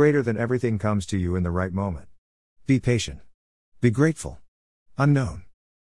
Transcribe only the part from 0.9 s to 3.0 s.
to you in the right moment. Be